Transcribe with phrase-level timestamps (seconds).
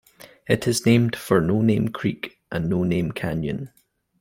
[0.49, 3.69] It is named for No Name Creek and No Name Canyon.